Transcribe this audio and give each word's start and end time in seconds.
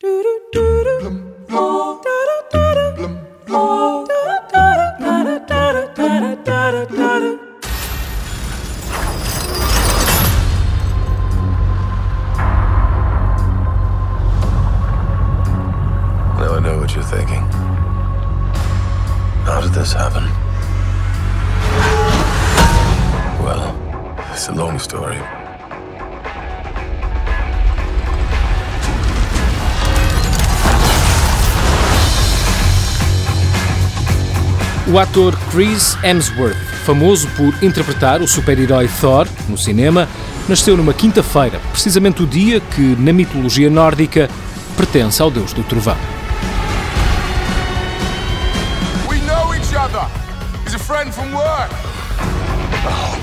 Now 0.00 0.08
I 0.10 0.12
know 16.62 16.78
what 16.78 16.94
you're 16.94 17.02
thinking. 17.02 17.40
How 19.44 19.60
did 19.60 19.72
this 19.72 19.92
happen? 19.94 20.22
Well, 23.44 23.74
it's 24.30 24.46
a 24.48 24.52
long 24.52 24.78
story. 24.78 25.18
O 34.90 34.98
ator 34.98 35.36
Chris 35.50 35.94
Hemsworth, 36.02 36.56
famoso 36.86 37.28
por 37.36 37.52
interpretar 37.62 38.22
o 38.22 38.26
super-herói 38.26 38.88
Thor 38.98 39.28
no 39.46 39.58
cinema, 39.58 40.08
nasceu 40.48 40.78
numa 40.78 40.94
quinta-feira, 40.94 41.60
precisamente 41.72 42.22
o 42.22 42.26
dia 42.26 42.58
que, 42.58 42.96
na 42.98 43.12
mitologia 43.12 43.68
nórdica, 43.68 44.30
pertence 44.78 45.20
ao 45.20 45.30
deus 45.30 45.52
do 45.52 45.62
trovão. 45.62 45.96
We 49.10 49.20
know 49.26 49.52
each 49.54 49.76
other. 49.76 50.06
He's 50.64 50.74
a 50.74 50.78
friend 50.78 51.12
from 51.14 51.34
work. 51.34 51.70
Oh. 52.88 53.17